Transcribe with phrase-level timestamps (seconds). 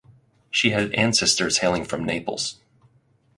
[0.49, 2.55] She had ancestors hailing from Naples.